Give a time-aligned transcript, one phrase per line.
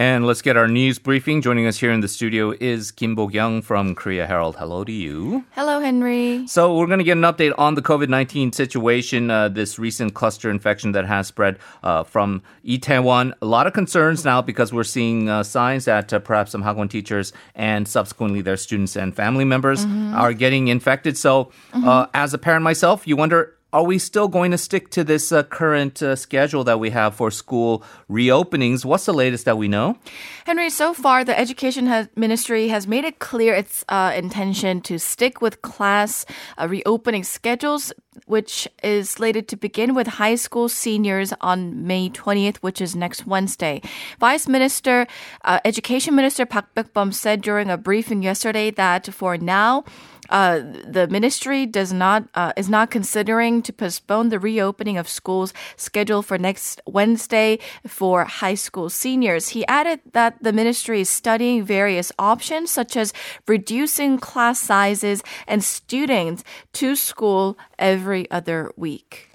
[0.00, 1.42] And let's get our news briefing.
[1.42, 4.56] Joining us here in the studio is Kim Bo-gyung from Korea Herald.
[4.56, 5.44] Hello to you.
[5.50, 6.46] Hello, Henry.
[6.46, 10.48] So we're going to get an update on the COVID-19 situation, uh, this recent cluster
[10.48, 13.34] infection that has spread uh, from Itaewon.
[13.42, 16.88] A lot of concerns now because we're seeing uh, signs that uh, perhaps some Hagwon
[16.88, 20.14] teachers and subsequently their students and family members mm-hmm.
[20.14, 21.18] are getting infected.
[21.18, 21.86] So mm-hmm.
[21.86, 25.30] Uh, as a parent myself, you wonder are we still going to stick to this
[25.30, 28.84] uh, current uh, schedule that we have for school reopenings?
[28.84, 29.96] What's the latest that we know?
[30.44, 34.98] Henry, so far the Education has, Ministry has made it clear its uh, intention to
[34.98, 36.26] stick with class
[36.58, 37.92] uh, reopening schedules,
[38.26, 43.26] which is slated to begin with high school seniors on May 20th, which is next
[43.26, 43.80] Wednesday.
[44.18, 45.06] Vice Minister,
[45.44, 49.84] uh, Education Minister Park Baek-bum said during a briefing yesterday that for now,
[50.30, 55.52] uh, the ministry does not uh, is not considering to postpone the reopening of schools
[55.76, 59.50] scheduled for next Wednesday for high school seniors.
[59.50, 63.12] He added that the ministry is studying various options such as
[63.46, 66.44] reducing class sizes and students
[66.74, 69.29] to school every other week.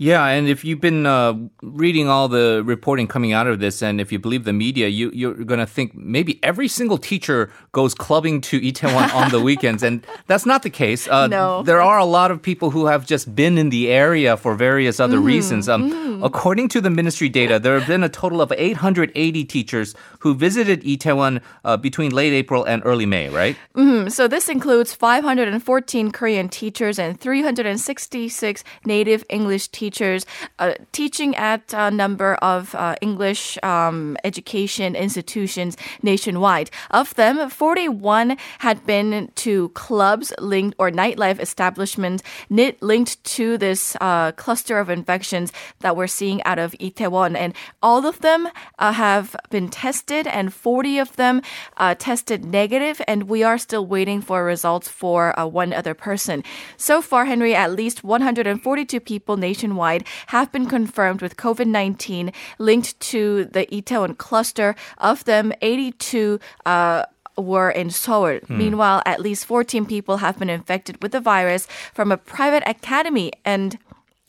[0.00, 4.00] Yeah, and if you've been uh, reading all the reporting coming out of this, and
[4.00, 7.94] if you believe the media, you, you're going to think maybe every single teacher goes
[7.94, 11.06] clubbing to Itaewon on the weekends, and that's not the case.
[11.06, 11.62] Uh, no.
[11.62, 15.00] There are a lot of people who have just been in the area for various
[15.00, 15.26] other mm-hmm.
[15.26, 15.68] reasons.
[15.68, 16.24] Um, mm-hmm.
[16.24, 20.82] According to the ministry data, there have been a total of 880 teachers who visited
[20.82, 23.56] Itaewon uh, between late April and early May, right?
[23.76, 24.08] Mm-hmm.
[24.08, 30.24] So this includes 514 Korean teachers and 366 native English teachers
[30.58, 36.70] uh, teaching at a number of uh, English um, education institutions nationwide.
[36.90, 44.32] Of them, 41 had been to clubs linked or nightlife establishments linked to this uh,
[44.32, 47.36] cluster of infections that we're seeing out of Itaewon.
[47.36, 48.48] And all of them
[48.78, 51.42] uh, have been tested, and 40 of them
[51.76, 56.42] uh, tested negative, and we are still waiting for results for uh, one other person.
[56.76, 62.32] So far, Henry, at least 142 people nationwide nationwide have been confirmed with COVID 19
[62.58, 64.74] linked to the Itaewon cluster.
[64.98, 67.04] Of them, 82 uh,
[67.36, 68.38] were in Seoul.
[68.46, 68.58] Hmm.
[68.58, 73.32] Meanwhile, at least 14 people have been infected with the virus from a private academy
[73.44, 73.78] and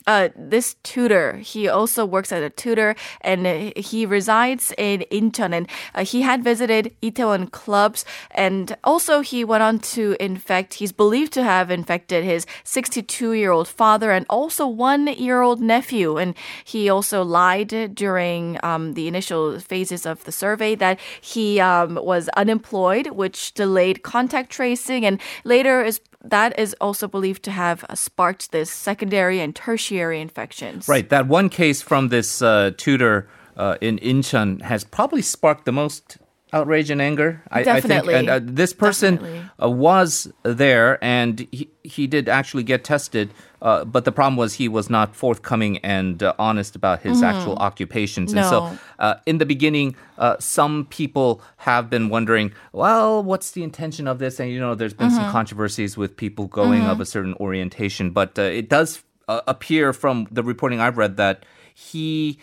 [0.06, 5.68] uh, this tutor, he also works as a tutor and he resides in Incheon and
[5.94, 11.32] uh, he had visited Itaewon clubs and also he went on to infect, he's believed
[11.34, 16.16] to have infected his 62 year old father and also one year old nephew.
[16.16, 16.34] And
[16.64, 22.28] he also lied during um, the initial phases of the survey that he um, was
[22.30, 28.52] unemployed, which delayed contact tracing and later is that is also believed to have sparked
[28.52, 30.88] this secondary and tertiary infections.
[30.88, 31.08] Right.
[31.08, 36.18] That one case from this uh, tutor uh, in Incheon has probably sparked the most
[36.52, 37.42] outrage and anger.
[37.50, 38.14] I, Definitely.
[38.14, 38.30] I think.
[38.30, 43.32] And uh, this person uh, was there, and he, he did actually get tested.
[43.60, 47.24] Uh, but the problem was he was not forthcoming and uh, honest about his mm-hmm.
[47.24, 48.32] actual occupations.
[48.32, 48.50] And no.
[48.50, 54.08] so, uh, in the beginning, uh, some people have been wondering, well, what's the intention
[54.08, 54.40] of this?
[54.40, 55.16] And you know, there's been mm-hmm.
[55.16, 56.90] some controversies with people going mm-hmm.
[56.90, 58.10] of a certain orientation.
[58.10, 62.38] But it does appear from the reporting I've read that he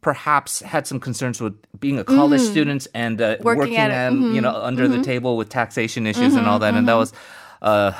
[0.00, 2.50] perhaps had some concerns with being a college mm.
[2.50, 4.34] student and uh, working, working at, mm-hmm.
[4.34, 4.98] you know under mm-hmm.
[4.98, 6.38] the table with taxation issues mm-hmm.
[6.38, 7.00] and all that, and that mm-hmm.
[7.00, 7.12] was.
[7.60, 7.92] Uh,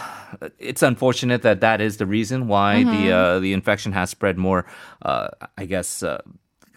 [0.60, 3.12] it's unfortunate that that is the reason why the mm-hmm.
[3.12, 4.64] uh, the infection has spread more.
[5.02, 6.22] Uh, I guess uh,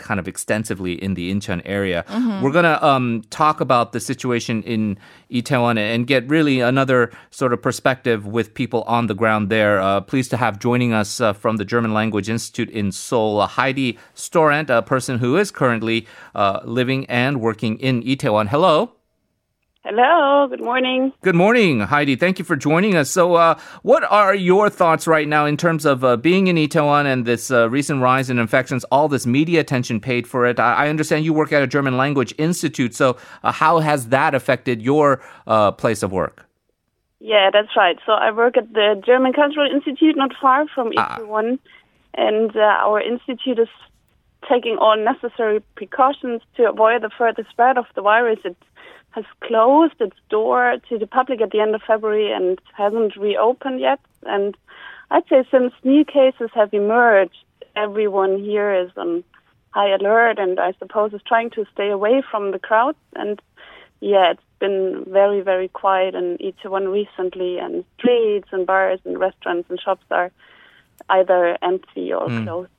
[0.02, 2.04] kind of extensively in the Incheon area.
[2.10, 2.42] Mm-hmm.
[2.42, 4.98] We're going to um, talk about the situation in
[5.32, 9.80] Itaewon and get really another sort of perspective with people on the ground there.
[9.80, 13.48] Uh, pleased to have joining us uh, from the German Language Institute in Seoul, uh,
[13.48, 18.48] Heidi Storandt, a person who is currently uh, living and working in Itaewon.
[18.50, 18.92] Hello.
[19.84, 21.12] Hello, good morning.
[21.24, 22.16] Good morning, Heidi.
[22.16, 23.10] Thank you for joining us.
[23.10, 27.06] So, uh, what are your thoughts right now in terms of uh, being in Itaewon
[27.06, 30.60] and this uh, recent rise in infections, all this media attention paid for it?
[30.60, 32.94] I, I understand you work at a German language institute.
[32.94, 36.48] So, uh, how has that affected your uh, place of work?
[37.20, 37.98] Yeah, that's right.
[38.06, 41.18] So, I work at the German Cultural Institute, not far from ah.
[41.18, 41.58] Itaewon.
[42.14, 43.70] And uh, our institute is
[44.48, 48.40] taking all necessary precautions to avoid the further spread of the virus.
[48.44, 48.56] It's
[49.12, 53.80] has closed its door to the public at the end of February and hasn't reopened
[53.80, 54.00] yet.
[54.24, 54.56] And
[55.10, 57.44] I'd say since new cases have emerged,
[57.76, 59.24] everyone here is on
[59.72, 62.98] high alert and I suppose is trying to stay away from the crowds.
[63.16, 63.42] And
[64.00, 69.70] yeah, it's been very, very quiet in Itaewon recently, and streets and bars and restaurants
[69.70, 70.32] and shops are
[71.10, 72.44] either empty or mm.
[72.44, 72.72] closed.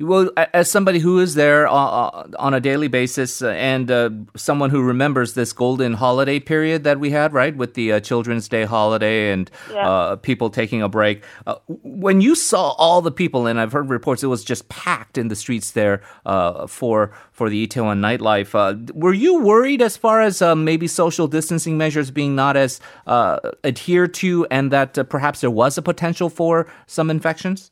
[0.00, 4.10] Well, as somebody who is there uh, uh, on a daily basis uh, and uh,
[4.36, 8.48] someone who remembers this golden holiday period that we had, right, with the uh, Children's
[8.48, 9.88] Day holiday and yeah.
[9.88, 11.22] uh, people taking a break,
[11.66, 15.28] when you saw all the people, and I've heard reports it was just packed in
[15.28, 16.02] the streets there
[16.68, 22.10] for for the Itaewon nightlife, were you worried as far as maybe social distancing measures
[22.10, 22.80] being not as
[23.64, 27.70] adhered to, and that perhaps there was a potential for some infections?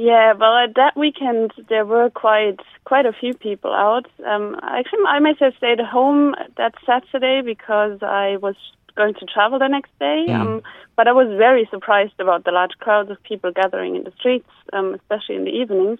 [0.00, 4.06] Yeah, well, at that weekend there were quite quite a few people out.
[4.26, 8.54] Um, actually, I myself stayed home that Saturday because I was
[8.96, 10.24] going to travel the next day.
[10.26, 10.40] Mm.
[10.40, 10.62] Um,
[10.96, 14.48] but I was very surprised about the large crowds of people gathering in the streets,
[14.72, 15.98] um, especially in the evenings.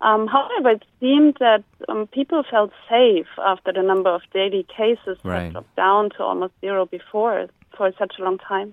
[0.00, 5.18] Um, however, it seemed that um, people felt safe after the number of daily cases
[5.24, 5.50] right.
[5.50, 8.72] dropped down to almost zero before for such a long time.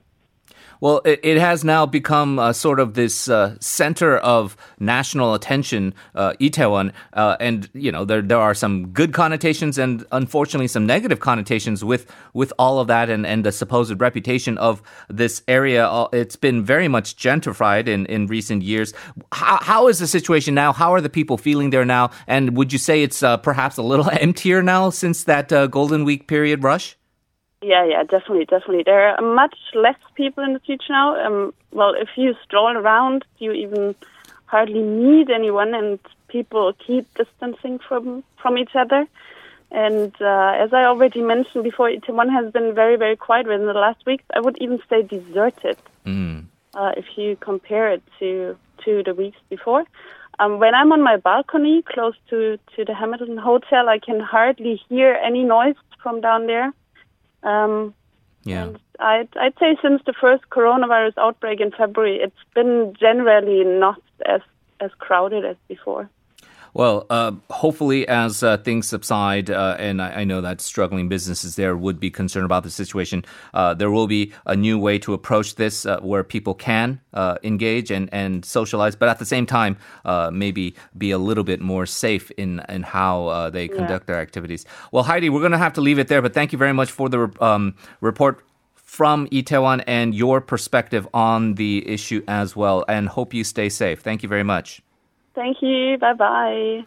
[0.84, 5.94] Well, it, it has now become uh, sort of this uh, center of national attention,
[6.14, 10.86] uh, Itaewon, uh, and you know there there are some good connotations and unfortunately some
[10.86, 15.88] negative connotations with with all of that and, and the supposed reputation of this area.
[15.88, 18.94] Uh, it's been very much gentrified in, in recent years.
[19.32, 20.74] How, how is the situation now?
[20.74, 22.12] How are the people feeling there now?
[22.28, 26.28] And would you say it's uh, perhaps a little emptier now since that Golden Week
[26.28, 26.98] period rush?
[27.64, 28.84] Yeah, yeah, definitely, definitely.
[28.84, 31.16] There are much less people in the streets now.
[31.26, 33.96] Um, well, if you stroll around, you even
[34.48, 39.08] hardly meet anyone, and people keep distancing from from each other.
[39.72, 43.74] And uh, as I already mentioned before, Itaewon has been very, very quiet within the
[43.74, 44.26] last weeks.
[44.34, 46.46] I would even say deserted mm.
[46.76, 49.86] uh, if you compare it to to the weeks before.
[50.40, 54.82] Um, when I'm on my balcony close to to the Hamilton Hotel, I can hardly
[54.90, 56.74] hear any noise from down there.
[57.44, 57.94] Um,
[58.44, 58.72] yeah.
[59.00, 64.42] I'd, I'd say since the first coronavirus outbreak in February, it's been generally not as
[64.80, 66.10] as crowded as before.
[66.74, 71.56] Well, uh, hopefully, as uh, things subside, uh, and I, I, know that struggling businesses
[71.56, 75.14] there would be concerned about the situation, uh, there will be a new way to
[75.14, 79.46] approach this uh, where people can uh, engage and, and socialize, but at the same
[79.46, 79.78] time,
[80.32, 84.14] maybe be a little bit more safe in, in how they conduct yeah.
[84.14, 84.66] their activities.
[84.92, 86.92] Well, Heidi, we're going to have to leave it there, but thank you very much
[86.92, 88.44] for the um, report
[88.76, 94.02] from Itaewon and your perspective on the issue as well, and hope you stay safe.
[94.02, 94.82] Thank you very much.
[95.36, 95.98] Thank you.
[95.98, 96.84] Bye bye.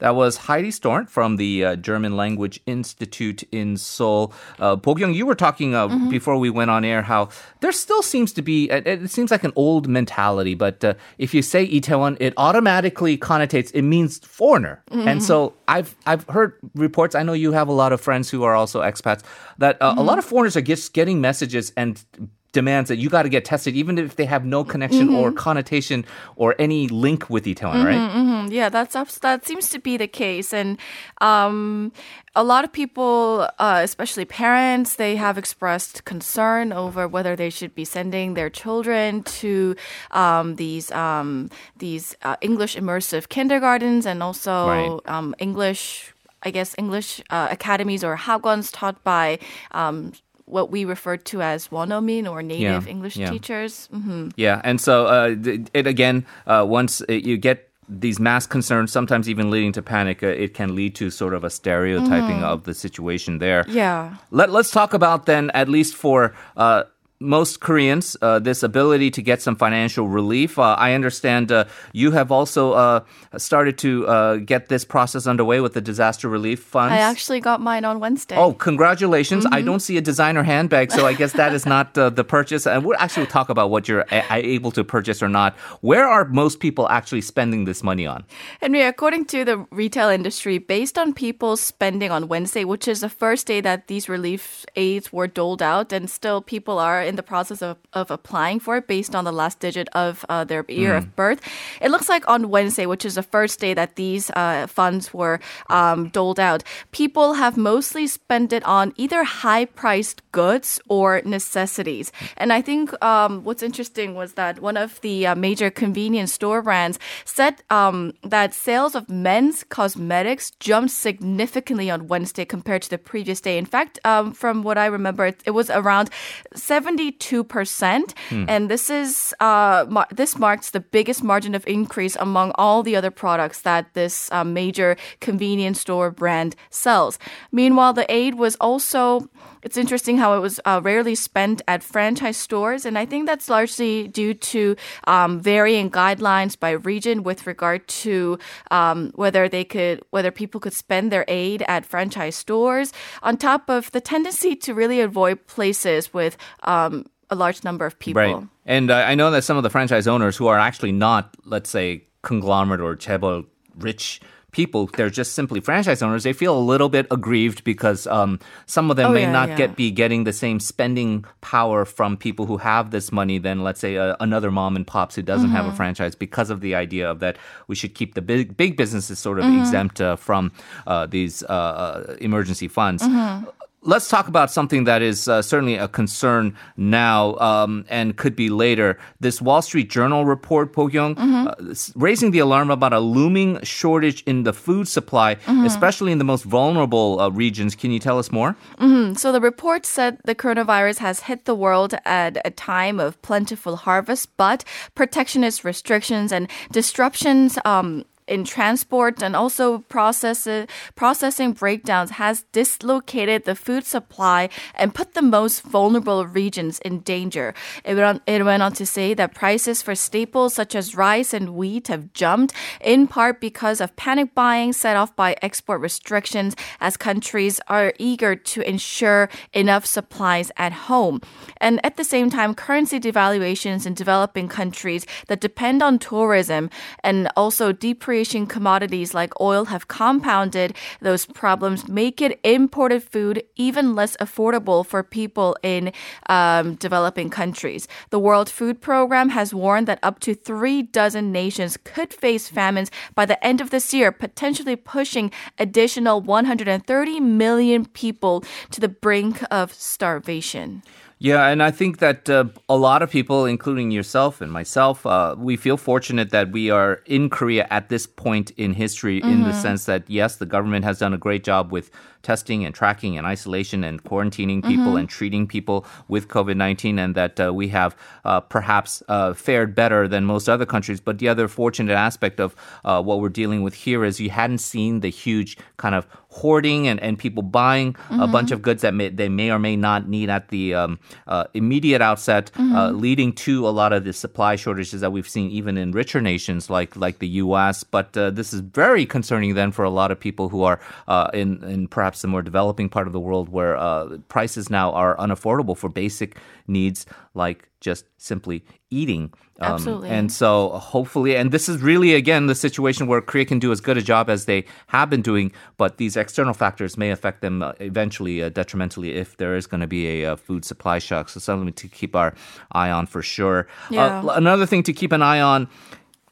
[0.00, 4.32] That was Heidi Storandt from the uh, German Language Institute in Seoul.
[4.58, 6.08] Uh, Bo-gyung, you were talking uh, mm-hmm.
[6.08, 7.28] before we went on air how
[7.60, 11.34] there still seems to be, it, it seems like an old mentality, but uh, if
[11.34, 14.82] you say Itaewon, it automatically connotates, it means foreigner.
[14.90, 15.06] Mm-hmm.
[15.06, 18.42] And so I've, I've heard reports, I know you have a lot of friends who
[18.42, 19.22] are also expats,
[19.58, 19.98] that uh, mm-hmm.
[19.98, 22.02] a lot of foreigners are just getting messages and
[22.52, 25.16] demands that you got to get tested, even if they have no connection mm-hmm.
[25.16, 26.04] or connotation
[26.36, 27.96] or any link with Itaewon, mm-hmm, right?
[27.96, 28.52] Mm-hmm.
[28.52, 30.78] Yeah, that's that seems to be the case, and
[31.20, 31.92] um,
[32.34, 37.74] a lot of people, uh, especially parents, they have expressed concern over whether they should
[37.74, 39.76] be sending their children to
[40.10, 45.00] um, these um, these uh, English immersive kindergartens and also right.
[45.06, 46.14] Um, English.
[46.42, 49.40] I guess English uh, academies or hagwons taught by
[49.72, 50.14] um,
[50.50, 53.30] what we refer to as wonomin or native yeah, English yeah.
[53.30, 53.88] teachers.
[53.92, 54.28] Mm-hmm.
[54.36, 55.36] Yeah, and so uh,
[55.72, 60.28] it again, uh, once you get these mass concerns, sometimes even leading to panic, uh,
[60.28, 62.44] it can lead to sort of a stereotyping mm-hmm.
[62.44, 63.64] of the situation there.
[63.66, 64.16] Yeah.
[64.30, 66.84] Let, let's talk about then, at least for uh,
[67.20, 70.58] most Koreans uh, this ability to get some financial relief.
[70.58, 73.00] Uh, I understand uh, you have also uh,
[73.36, 76.92] started to uh, get this process underway with the disaster relief funds.
[76.92, 78.36] I actually got mine on Wednesday.
[78.36, 79.44] Oh, congratulations!
[79.44, 79.54] Mm-hmm.
[79.54, 82.66] I don't see a designer handbag, so I guess that is not uh, the purchase.
[82.66, 85.54] And we'll actually talk about what you're a- able to purchase or not.
[85.82, 88.24] Where are most people actually spending this money on?
[88.62, 93.10] Henry, according to the retail industry, based on people's spending on Wednesday, which is the
[93.10, 97.22] first day that these relief aids were doled out, and still people are in the
[97.22, 100.94] process of, of applying for it based on the last digit of uh, their year
[100.94, 100.98] mm.
[100.98, 101.40] of birth.
[101.82, 105.40] It looks like on Wednesday, which is the first day that these uh, funds were
[105.68, 106.62] um, doled out,
[106.92, 112.12] people have mostly spent it on either high priced goods or necessities.
[112.36, 116.62] And I think um, what's interesting was that one of the uh, major convenience store
[116.62, 122.98] brands said um, that sales of men's cosmetics jumped significantly on Wednesday compared to the
[122.98, 123.58] previous day.
[123.58, 126.10] In fact, um, from what I remember, it, it was around
[126.54, 128.44] 70 72 percent, hmm.
[128.46, 132.94] and this is uh, mar- this marks the biggest margin of increase among all the
[132.94, 137.18] other products that this uh, major convenience store brand sells.
[137.52, 139.28] Meanwhile, the aid was also
[139.62, 143.48] it's interesting how it was uh, rarely spent at franchise stores, and I think that's
[143.48, 148.38] largely due to um, varying guidelines by region with regard to
[148.70, 152.92] um, whether they could, whether people could spend their aid at franchise stores.
[153.22, 157.98] On top of the tendency to really avoid places with um, a large number of
[157.98, 158.22] people.
[158.22, 161.36] Right, and uh, I know that some of the franchise owners who are actually not,
[161.44, 163.46] let's say, conglomerate or chaebol
[163.78, 164.20] rich
[164.52, 168.90] people, they're just simply franchise owners, they feel a little bit aggrieved because um, some
[168.90, 169.56] of them oh, may yeah, not yeah.
[169.56, 173.80] get be getting the same spending power from people who have this money than let's
[173.80, 175.56] say uh, another mom and pops who doesn't mm-hmm.
[175.56, 175.76] have a mm-hmm.
[175.76, 177.36] franchise because of the idea of that
[177.68, 179.60] we should keep the big big businesses sort of mm-hmm.
[179.60, 180.52] exempt uh, from
[180.86, 183.02] uh, these uh, uh, emergency funds.
[183.02, 183.48] Mm-hmm
[183.82, 188.48] let's talk about something that is uh, certainly a concern now um, and could be
[188.48, 188.98] later.
[189.20, 191.48] This Wall Street Journal report, Bo-gyung, mm-hmm.
[191.48, 195.64] uh, raising the alarm about a looming shortage in the food supply, mm-hmm.
[195.64, 197.74] especially in the most vulnerable uh, regions.
[197.74, 198.56] Can you tell us more?
[198.78, 199.14] Mm-hmm.
[199.14, 203.76] So the report said the coronavirus has hit the world at a time of plentiful
[203.76, 210.48] harvest, but protectionist restrictions and disruptions um, in transport and also process,
[210.94, 217.52] processing breakdowns has dislocated the food supply and put the most vulnerable regions in danger.
[217.84, 221.34] It went, on, it went on to say that prices for staples such as rice
[221.34, 226.54] and wheat have jumped in part because of panic buying set off by export restrictions
[226.80, 231.20] as countries are eager to ensure enough supplies at home.
[231.56, 236.70] And at the same time, currency devaluations in developing countries that depend on tourism
[237.02, 243.94] and also depreciation commodities like oil have compounded those problems, make it imported food even
[243.94, 245.92] less affordable for people in
[246.28, 247.88] um, developing countries.
[248.10, 252.90] The World Food Program has warned that up to three dozen nations could face famines
[253.14, 259.42] by the end of this year, potentially pushing additional 130 million people to the brink
[259.50, 260.82] of starvation.
[261.22, 265.34] Yeah, and I think that uh, a lot of people, including yourself and myself, uh,
[265.36, 269.30] we feel fortunate that we are in Korea at this point in history, mm-hmm.
[269.30, 269.60] in the mm-hmm.
[269.60, 271.90] sense that yes, the government has done a great job with
[272.22, 274.96] testing and tracking and isolation and quarantining people mm-hmm.
[274.96, 279.74] and treating people with COVID 19, and that uh, we have uh, perhaps uh, fared
[279.74, 281.00] better than most other countries.
[281.02, 284.58] But the other fortunate aspect of uh, what we're dealing with here is you hadn't
[284.58, 288.20] seen the huge kind of hoarding and, and people buying mm-hmm.
[288.20, 290.98] a bunch of goods that may, they may or may not need at the um,
[291.26, 292.76] uh, immediate outset, uh, mm-hmm.
[292.76, 296.20] uh, leading to a lot of the supply shortages that we've seen even in richer
[296.20, 297.82] nations like like the U.S.
[297.82, 301.30] But uh, this is very concerning then for a lot of people who are uh,
[301.34, 305.16] in in perhaps the more developing part of the world where uh, prices now are
[305.16, 306.36] unaffordable for basic
[306.68, 309.32] needs like just simply eating.
[309.60, 310.08] Um, Absolutely.
[310.08, 313.80] And so hopefully, and this is really, again, the situation where Korea can do as
[313.80, 317.62] good a job as they have been doing, but these external factors may affect them
[317.62, 321.28] uh, eventually uh, detrimentally if there is going to be a, a, food supply shock.
[321.28, 322.34] So something to keep our
[322.72, 323.68] eye on for sure.
[323.90, 324.20] Uh, yeah.
[324.20, 325.68] Uh, another thing to keep an eye on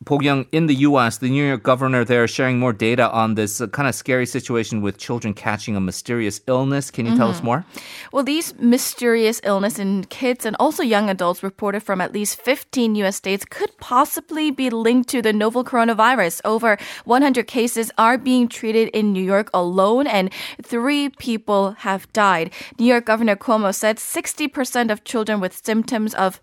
[0.05, 3.67] Bo-gyung, in the U.S., the New York governor there sharing more data on this uh,
[3.67, 6.93] kind of scary situation with children catching a mysterious illness.
[6.93, 7.19] Can you mm-hmm.
[7.19, 7.47] tell us mm-hmm.
[7.47, 7.67] more?
[8.13, 12.95] Well, these mysterious illness in kids and also young adults reported from at least 15
[12.95, 13.17] U.S.
[13.17, 16.43] states could possibly be linked to the novel coronavirus.
[16.45, 22.53] Over 100 cases are being treated in New York alone, and three people have died.
[22.79, 26.41] New York Governor Cuomo said 60% of children with symptoms of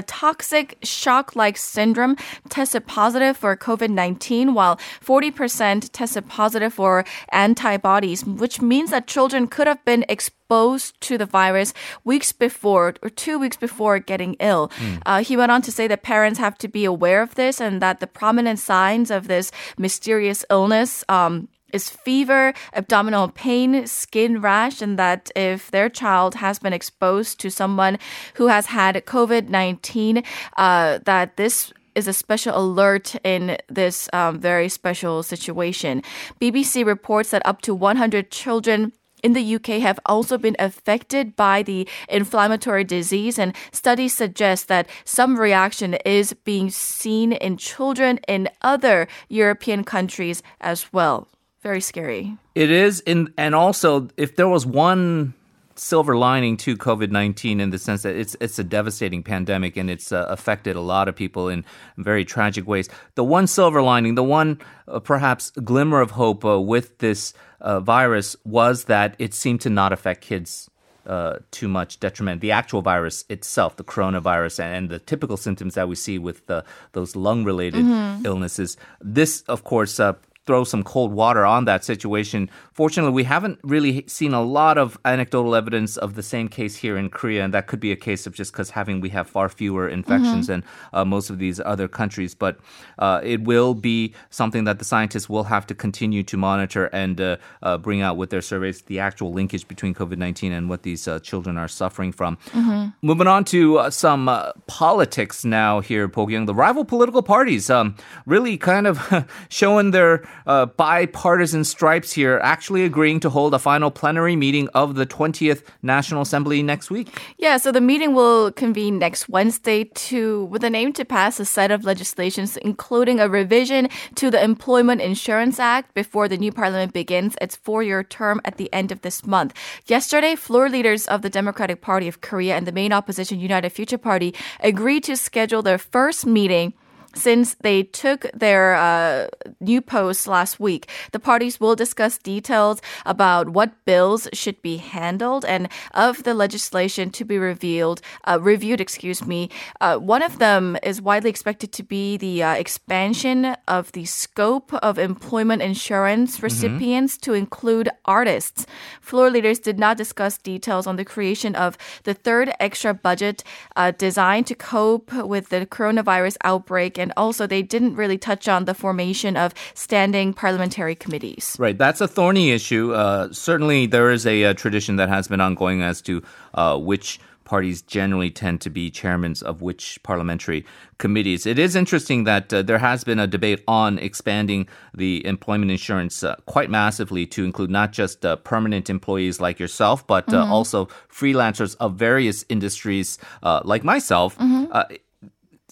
[0.00, 2.16] a toxic shock like syndrome
[2.48, 9.46] tested positive for COVID 19, while 40% tested positive for antibodies, which means that children
[9.46, 14.68] could have been exposed to the virus weeks before or two weeks before getting ill.
[14.68, 15.02] Mm.
[15.04, 17.82] Uh, he went on to say that parents have to be aware of this and
[17.82, 21.04] that the prominent signs of this mysterious illness.
[21.08, 27.40] Um, is fever, abdominal pain, skin rash, and that if their child has been exposed
[27.40, 27.98] to someone
[28.34, 30.22] who has had COVID 19,
[30.56, 36.02] uh, that this is a special alert in this um, very special situation.
[36.40, 41.62] BBC reports that up to 100 children in the UK have also been affected by
[41.62, 48.48] the inflammatory disease, and studies suggest that some reaction is being seen in children in
[48.62, 51.28] other European countries as well.
[51.62, 52.36] Very scary.
[52.54, 55.34] It is, in, and also if there was one
[55.76, 59.88] silver lining to COVID nineteen in the sense that it's it's a devastating pandemic and
[59.88, 61.64] it's uh, affected a lot of people in
[61.96, 62.88] very tragic ways.
[63.14, 67.80] The one silver lining, the one uh, perhaps glimmer of hope uh, with this uh,
[67.80, 70.70] virus was that it seemed to not affect kids
[71.06, 72.40] uh, too much detriment.
[72.40, 76.64] The actual virus itself, the coronavirus, and, the typical symptoms that we see with the,
[76.92, 78.26] those lung related mm-hmm.
[78.26, 78.76] illnesses.
[79.00, 80.12] This, of course, uh,
[80.50, 82.50] throw some cold water on that situation.
[82.72, 86.96] Fortunately, we haven't really seen a lot of anecdotal evidence of the same case here
[86.96, 89.48] in Korea, and that could be a case of just because having we have far
[89.48, 90.62] fewer infections mm-hmm.
[90.62, 92.34] than uh, most of these other countries.
[92.34, 92.58] But
[92.98, 97.20] uh, it will be something that the scientists will have to continue to monitor and
[97.20, 100.82] uh, uh bring out with their surveys the actual linkage between COVID nineteen and what
[100.82, 102.38] these uh, children are suffering from.
[102.50, 102.88] Mm-hmm.
[103.02, 104.28] Moving on to uh, some
[104.66, 106.46] politics now here, Bo-gyung.
[106.46, 107.94] The rival political parties um,
[108.26, 108.96] really kind of
[109.48, 114.94] showing their uh, bipartisan stripes here, actually agreeing to hold a final plenary meeting of
[114.94, 117.20] the 20th National Assembly next week.
[117.38, 121.44] Yeah, so the meeting will convene next Wednesday to with an aim to pass a
[121.44, 126.92] set of legislations, including a revision to the Employment Insurance Act before the new parliament
[126.92, 129.54] begins its four-year term at the end of this month.
[129.86, 133.98] Yesterday, floor leaders of the Democratic Party of Korea and the main opposition United Future
[133.98, 136.72] Party agreed to schedule their first meeting
[137.14, 139.28] since they took their uh,
[139.60, 145.44] new posts last week, the parties will discuss details about what bills should be handled
[145.44, 148.80] and of the legislation to be revealed, uh, reviewed.
[148.80, 149.50] Excuse me.
[149.80, 154.72] Uh, one of them is widely expected to be the uh, expansion of the scope
[154.74, 156.44] of employment insurance mm-hmm.
[156.44, 157.32] recipients mm-hmm.
[157.32, 158.66] to include artists.
[159.00, 163.42] Floor leaders did not discuss details on the creation of the third extra budget
[163.76, 168.64] uh, designed to cope with the coronavirus outbreak and also they didn't really touch on
[168.64, 171.56] the formation of standing parliamentary committees.
[171.58, 172.92] Right, that's a thorny issue.
[172.92, 176.22] Uh, certainly, there is a, a, tradition that has been ongoing as to
[176.54, 177.18] uh, which
[177.50, 180.64] parties generally tend to be chairmen of which parliamentary
[180.98, 181.46] committees.
[181.46, 186.22] It is interesting that uh, there has been a debate on expanding the employment insurance
[186.22, 190.52] uh, quite massively to include not just uh, permanent employees like yourself, but uh, mm-hmm.
[190.52, 194.38] also freelancers of various industries uh, like myself.
[194.38, 194.84] Mm-hmm uh,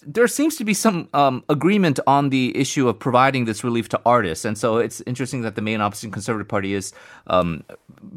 [0.05, 4.01] there seems to be some um, agreement on the issue of providing this relief to
[4.05, 6.91] artists, and so it's interesting that the main opposition Conservative Party is
[7.27, 7.63] um,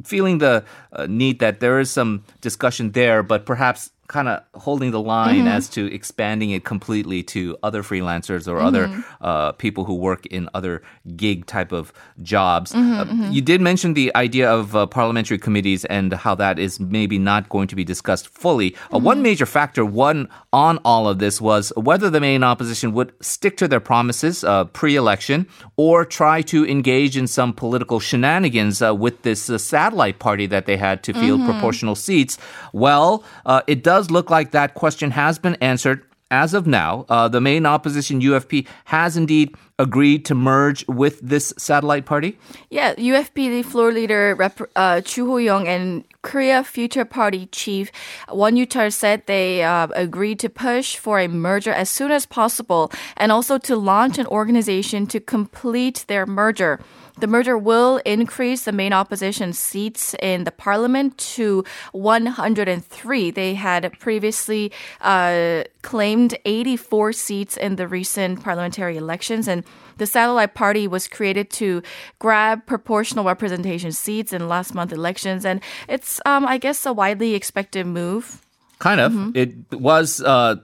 [0.04, 4.90] feeling the uh, need that there is some discussion there, but perhaps kind of holding
[4.90, 5.48] the line mm-hmm.
[5.48, 8.66] as to expanding it completely to other freelancers or mm-hmm.
[8.66, 10.82] other uh, people who work in other
[11.16, 12.72] gig type of jobs.
[12.72, 13.32] Mm-hmm, uh, mm-hmm.
[13.32, 17.48] you did mention the idea of uh, parliamentary committees and how that is maybe not
[17.48, 18.76] going to be discussed fully.
[18.92, 19.22] Uh, one mm-hmm.
[19.22, 23.66] major factor, one on all of this, was whether the main opposition would stick to
[23.66, 29.44] their promises uh, pre-election or try to engage in some political shenanigans uh, with this
[29.56, 31.50] satellite party that they had to field mm-hmm.
[31.50, 32.36] proportional seats.
[32.72, 33.24] Well,
[33.66, 37.42] it does does look like that question has been answered as of now, uh, the
[37.42, 42.38] main opposition UFP has indeed agreed to merge with this satellite party.
[42.70, 47.92] Yeah, UFP the floor leader Rep- uh, Chu Ho-young and Korea Future Party chief
[48.30, 52.90] Won Yu-chul said they uh, agreed to push for a merger as soon as possible
[53.18, 56.80] and also to launch an organization to complete their merger.
[57.18, 63.30] The merger will increase the main opposition seats in the parliament to 103.
[63.30, 69.62] They had previously uh, claimed 84 seats in the recent parliamentary elections, and
[69.98, 71.82] the satellite party was created to
[72.18, 77.34] grab proportional representation seats in last month elections, and it's, um, I guess, a widely
[77.34, 78.40] expected move.
[78.78, 79.12] Kind of.
[79.12, 79.30] Mm-hmm.
[79.34, 80.22] It was.
[80.22, 80.56] Uh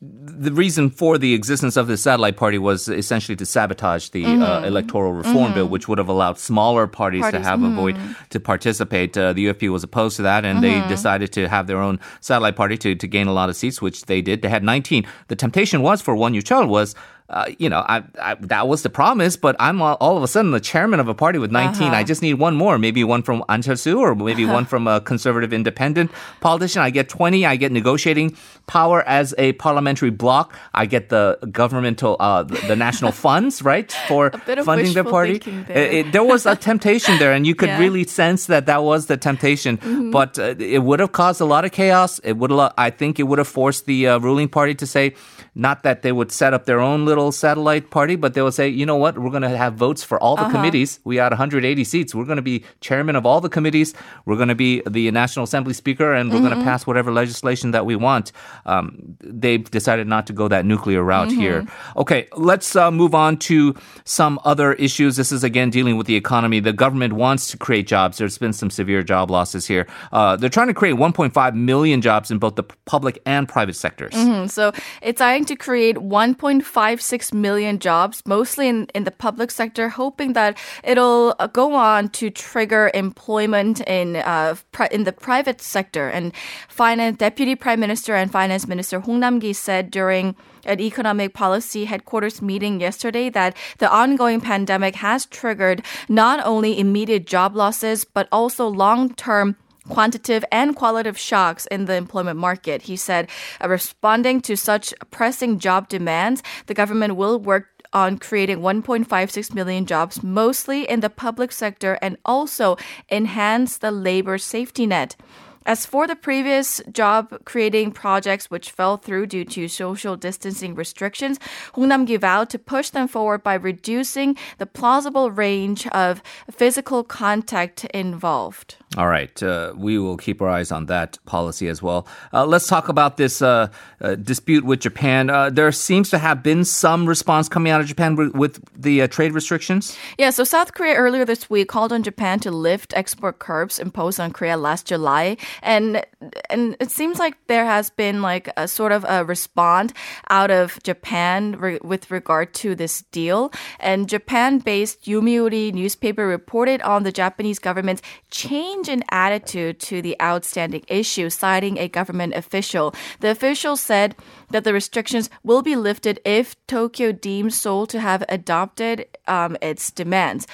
[0.00, 4.28] the reason for the existence of the satellite party was essentially to sabotage the uh,
[4.28, 4.42] mm-hmm.
[4.42, 5.54] uh, electoral reform mm-hmm.
[5.54, 7.40] bill, which would have allowed smaller parties, parties.
[7.40, 7.78] to have mm-hmm.
[7.78, 9.16] a void to participate.
[9.16, 10.88] Uh, the UFP was opposed to that, and they mm-hmm.
[10.88, 14.06] decided to have their own satellite party to, to gain a lot of seats, which
[14.06, 14.42] they did.
[14.42, 15.06] They had 19.
[15.28, 16.94] The temptation was for Won Yu-chul was
[17.28, 20.28] uh, you know, I, I, that was the promise, but I'm all, all, of a
[20.28, 21.88] sudden the chairman of a party with 19.
[21.88, 21.96] Uh-huh.
[21.96, 24.52] I just need one more, maybe one from An Cheol-soo or maybe uh-huh.
[24.52, 26.82] one from a conservative independent politician.
[26.82, 27.46] I get 20.
[27.46, 30.54] I get negotiating power as a parliamentary bloc.
[30.74, 35.38] I get the governmental, uh, the, the national funds, right, for funding the party.
[35.38, 35.76] There.
[35.76, 36.22] It, it, there.
[36.22, 37.78] was a temptation there, and you could yeah.
[37.78, 39.78] really sense that that was the temptation.
[39.78, 40.10] Mm-hmm.
[40.10, 42.18] But uh, it would have caused a lot of chaos.
[42.20, 45.14] It would, I think, it would have forced the uh, ruling party to say,
[45.54, 48.68] not that they would set up their own little satellite party, but they will say,
[48.68, 50.52] you know what, we're going to have votes for all the uh-huh.
[50.52, 50.98] committees.
[51.04, 52.14] We had 180 seats.
[52.14, 53.92] We're going to be chairman of all the committees.
[54.24, 56.46] We're going to be the National Assembly Speaker, and we're mm-hmm.
[56.46, 58.32] going to pass whatever legislation that we want.
[58.64, 61.40] Um, they've decided not to go that nuclear route mm-hmm.
[61.40, 61.66] here.
[61.96, 65.16] Okay, let's uh, move on to some other issues.
[65.16, 66.60] This is again dealing with the economy.
[66.60, 68.16] The government wants to create jobs.
[68.16, 69.86] There's been some severe job losses here.
[70.12, 74.14] Uh, they're trying to create 1.5 million jobs in both the public and private sectors.
[74.14, 74.46] Mm-hmm.
[74.46, 80.34] So it's trying to create 1.56 million jobs, mostly in, in the public sector, hoping
[80.34, 86.08] that it'll uh, go on to trigger employment in uh, pri- in the private sector.
[86.08, 86.32] And
[86.68, 92.40] finance deputy prime minister and finance minister Hong Nam-ki said during an economic policy headquarters
[92.40, 98.68] meeting yesterday that the ongoing pandemic has triggered not only immediate job losses but also
[98.68, 99.56] long-term
[99.88, 102.82] quantitative and qualitative shocks in the employment market.
[102.82, 103.28] He said,
[103.62, 109.84] uh, responding to such pressing job demands, the government will work on creating 1.56 million
[109.84, 112.76] jobs, mostly in the public sector, and also
[113.10, 115.16] enhance the labor safety net.
[115.64, 121.38] As for the previous job creating projects which fell through due to social distancing restrictions,
[121.74, 127.84] Hong Nam-ki vowed to push them forward by reducing the plausible range of physical contact
[127.86, 128.76] involved.
[128.98, 129.42] All right.
[129.42, 132.06] Uh, we will keep our eyes on that policy as well.
[132.32, 133.68] Uh, let's talk about this uh,
[134.00, 135.30] uh dispute with Japan.
[135.30, 139.00] Uh, there seems to have been some response coming out of Japan with, with the
[139.00, 139.96] uh, trade restrictions.
[140.18, 144.20] Yeah, so South Korea earlier this week called on Japan to lift export curbs imposed
[144.20, 146.04] on Korea last July and
[146.50, 149.92] and it seems like there has been like a sort of a response
[150.30, 153.52] out of Japan re- with regard to this deal.
[153.80, 160.84] And Japan-based Yomiuri newspaper reported on the Japanese government's change in attitude to the outstanding
[160.88, 162.94] issue, citing a government official.
[163.20, 164.16] The official said
[164.50, 169.90] that the restrictions will be lifted if Tokyo deems Seoul to have adopted um, its
[169.90, 170.46] demands.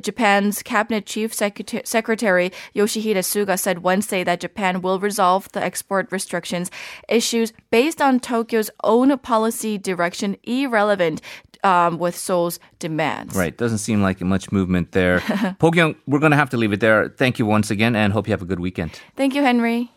[0.00, 6.70] Japan's cabinet chief secretary Yoshihide Suga said Wednesday that Japan will resolve the export restrictions
[7.08, 11.20] issues based on Tokyo's own policy direction irrelevant
[11.62, 13.34] um, with Seoul's demands.
[13.34, 13.56] Right.
[13.56, 15.20] Doesn't seem like much movement there.
[15.58, 17.08] Bo-gyung, we're going to have to leave it there.
[17.08, 19.00] Thank you once again and hope you have a good weekend.
[19.16, 19.90] Thank you, Henry.